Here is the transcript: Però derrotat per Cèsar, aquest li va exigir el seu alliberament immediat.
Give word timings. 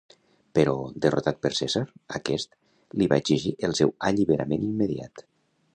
Però 0.59 0.71
derrotat 1.05 1.37
per 1.47 1.51
Cèsar, 1.59 1.83
aquest 2.21 2.59
li 3.01 3.09
va 3.13 3.21
exigir 3.25 3.53
el 3.69 3.79
seu 3.83 3.95
alliberament 4.11 4.71
immediat. 4.73 5.27